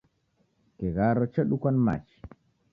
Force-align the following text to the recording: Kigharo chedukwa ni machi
Kigharo 0.77 1.23
chedukwa 1.33 1.69
ni 1.71 1.79
machi 1.85 2.17